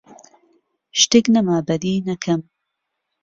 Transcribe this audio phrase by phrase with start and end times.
[0.99, 2.41] شتێک نەما بەدیی نەکەم: